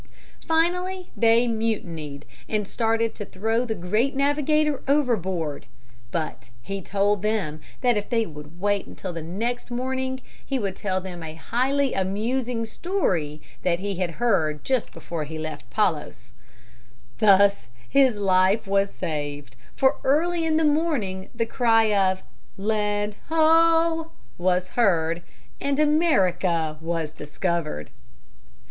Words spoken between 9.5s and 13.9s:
morning he would tell them a highly amusing story that